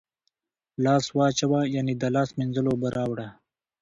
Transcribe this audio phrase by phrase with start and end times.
[0.83, 3.27] لاس واچوه، یعنی د لاس مینځلو اوبه راوړه